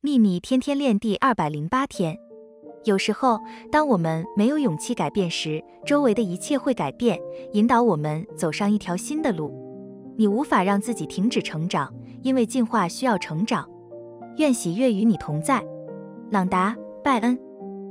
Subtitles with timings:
[0.00, 2.16] 秘密天天练第二百零八天。
[2.84, 3.40] 有时候
[3.72, 7.18] 当我们没有勇气改变时周围的一切会改变
[7.52, 9.52] 引导我们走上一条新的路。
[10.16, 11.92] 你无法让自己停止成长
[12.22, 13.68] 因为进化需要成长。
[14.36, 15.60] 愿喜悦与你同在。
[16.30, 17.47] 朗达拜恩。